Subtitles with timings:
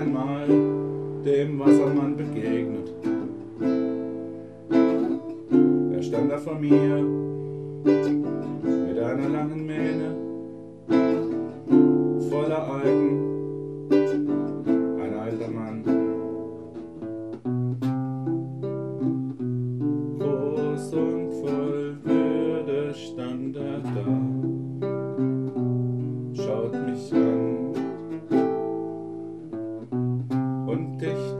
[0.00, 0.46] einmal
[1.24, 2.92] dem Wassermann begegnet.
[5.92, 7.02] Er stand da vor mir
[7.84, 10.14] mit einer langen Mähne
[12.30, 13.27] voller Algen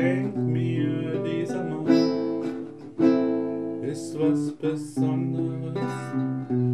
[0.00, 1.86] denk mir, dieser Mann
[3.82, 6.69] ist was Besonderes.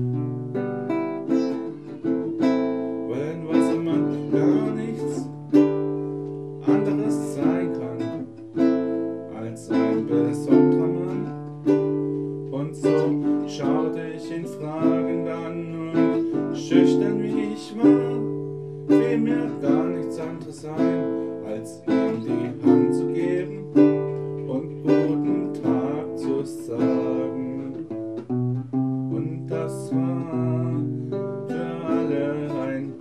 [29.96, 32.92] Für alle ein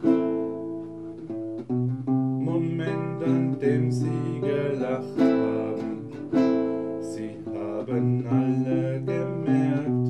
[2.40, 6.10] Moment, an dem sie gelacht haben.
[7.02, 10.08] Sie haben alle gemerkt,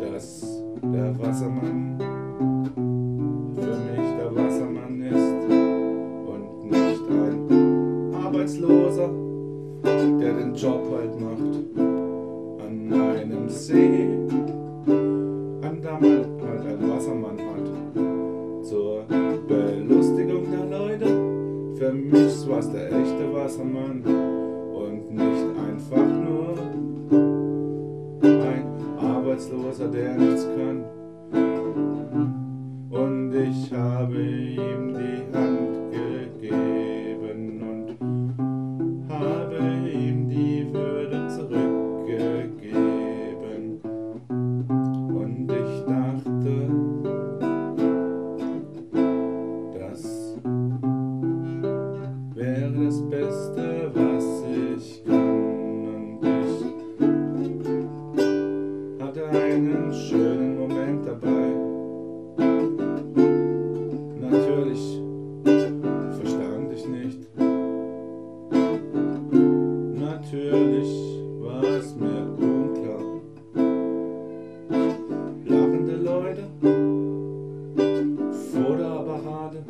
[0.00, 1.98] dass der Wassermann
[3.54, 5.40] für mich der Wassermann ist
[6.26, 9.10] und nicht ein Arbeitsloser,
[9.84, 11.97] der den Job halt macht
[12.92, 14.08] an einem See,
[14.86, 18.64] an man halt ein Wassermann hat.
[18.64, 19.04] Zur
[19.46, 21.06] Belustigung der Leute,
[21.76, 26.54] für mich war's der echte Wassermann und nicht einfach nur
[28.22, 28.64] ein
[28.98, 30.84] Arbeitsloser, der nichts kann.
[32.90, 35.67] Und ich habe ihm die Hand
[70.30, 70.92] Natürlich
[71.40, 73.00] war es mir unklar.
[75.46, 76.44] Lachende Leute
[78.52, 79.64] vor der Parade.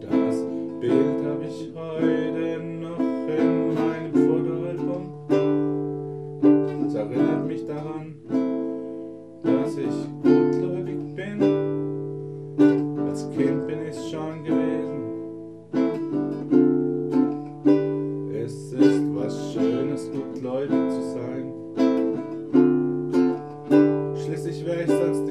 [0.00, 0.36] Das
[0.80, 5.02] Bild habe ich heute noch in meinem Fotoalbum.
[6.88, 8.16] Es erinnert mich daran,
[9.44, 10.41] dass ich
[13.92, 15.02] Ich schon gewesen.
[18.34, 21.52] Es ist was Schönes, gutgläubig zu sein.
[24.16, 25.21] Schließlich wäre ich sonst